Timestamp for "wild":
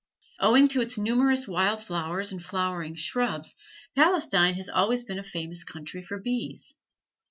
1.47-1.83